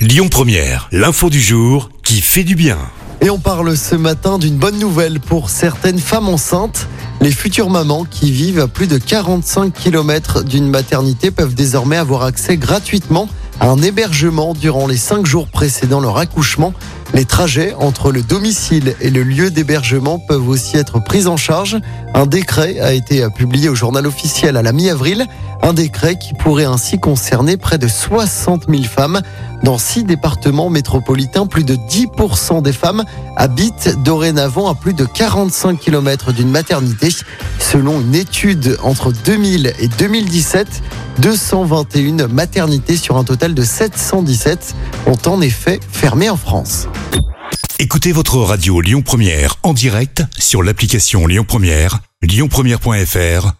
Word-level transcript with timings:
Lyon 0.00 0.28
Première, 0.30 0.88
l'info 0.92 1.28
du 1.28 1.42
jour 1.42 1.90
qui 2.02 2.22
fait 2.22 2.42
du 2.42 2.54
bien. 2.54 2.78
Et 3.20 3.28
on 3.28 3.38
parle 3.38 3.76
ce 3.76 3.94
matin 3.94 4.38
d'une 4.38 4.56
bonne 4.56 4.78
nouvelle 4.78 5.20
pour 5.20 5.50
certaines 5.50 5.98
femmes 5.98 6.30
enceintes. 6.30 6.88
Les 7.20 7.30
futures 7.30 7.68
mamans 7.68 8.06
qui 8.10 8.32
vivent 8.32 8.60
à 8.60 8.66
plus 8.66 8.86
de 8.86 8.96
45 8.96 9.74
km 9.74 10.42
d'une 10.42 10.70
maternité 10.70 11.30
peuvent 11.30 11.54
désormais 11.54 11.98
avoir 11.98 12.22
accès 12.22 12.56
gratuitement 12.56 13.28
à 13.60 13.68
un 13.68 13.76
hébergement 13.82 14.54
durant 14.54 14.86
les 14.86 14.96
5 14.96 15.26
jours 15.26 15.48
précédant 15.48 16.00
leur 16.00 16.16
accouchement. 16.16 16.72
Les 17.12 17.26
trajets 17.26 17.74
entre 17.74 18.10
le 18.10 18.22
domicile 18.22 18.94
et 19.02 19.10
le 19.10 19.22
lieu 19.22 19.50
d'hébergement 19.50 20.18
peuvent 20.18 20.48
aussi 20.48 20.78
être 20.78 20.98
pris 20.98 21.26
en 21.26 21.36
charge. 21.36 21.76
Un 22.14 22.24
décret 22.24 22.80
a 22.80 22.94
été 22.94 23.28
publié 23.36 23.68
au 23.68 23.74
journal 23.74 24.06
officiel 24.06 24.56
à 24.56 24.62
la 24.62 24.72
mi-avril. 24.72 25.26
Un 25.70 25.72
décret 25.72 26.16
qui 26.16 26.34
pourrait 26.34 26.64
ainsi 26.64 26.98
concerner 26.98 27.56
près 27.56 27.78
de 27.78 27.86
60 27.86 28.64
000 28.68 28.82
femmes. 28.82 29.20
Dans 29.62 29.78
six 29.78 30.02
départements 30.02 30.68
métropolitains, 30.68 31.46
plus 31.46 31.62
de 31.62 31.76
10% 31.76 32.60
des 32.60 32.72
femmes 32.72 33.04
habitent 33.36 33.96
dorénavant 34.02 34.68
à 34.68 34.74
plus 34.74 34.94
de 34.94 35.04
45 35.04 35.78
km 35.78 36.32
d'une 36.32 36.50
maternité. 36.50 37.10
Selon 37.60 38.00
une 38.00 38.16
étude 38.16 38.78
entre 38.82 39.12
2000 39.12 39.72
et 39.78 39.86
2017, 39.86 40.82
221 41.20 42.26
maternités 42.26 42.96
sur 42.96 43.16
un 43.16 43.22
total 43.22 43.54
de 43.54 43.62
717 43.62 44.74
ont 45.06 45.30
en 45.30 45.40
effet 45.40 45.78
fermé 45.92 46.28
en 46.28 46.36
France. 46.36 46.88
Écoutez 47.78 48.10
votre 48.10 48.38
radio 48.38 48.80
Lyon 48.80 49.02
Première 49.02 49.54
en 49.62 49.72
direct 49.72 50.24
sur 50.36 50.64
l'application 50.64 51.28
Lyon 51.28 51.44
Première, 51.46 52.00
lyonpremière.fr 52.22 53.59